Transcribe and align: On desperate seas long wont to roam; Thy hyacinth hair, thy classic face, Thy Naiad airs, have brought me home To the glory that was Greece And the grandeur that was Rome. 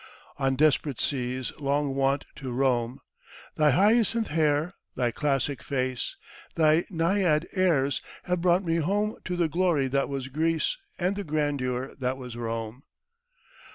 On 0.39 0.55
desperate 0.55 0.99
seas 0.99 1.53
long 1.59 1.93
wont 1.93 2.25
to 2.37 2.51
roam; 2.51 3.01
Thy 3.55 3.69
hyacinth 3.69 4.29
hair, 4.29 4.73
thy 4.95 5.11
classic 5.11 5.61
face, 5.61 6.15
Thy 6.55 6.85
Naiad 6.89 7.45
airs, 7.53 8.01
have 8.23 8.41
brought 8.41 8.65
me 8.65 8.77
home 8.77 9.17
To 9.25 9.35
the 9.35 9.47
glory 9.47 9.85
that 9.89 10.09
was 10.09 10.27
Greece 10.27 10.75
And 10.97 11.15
the 11.15 11.23
grandeur 11.23 11.93
that 11.99 12.17
was 12.17 12.35
Rome. 12.35 12.81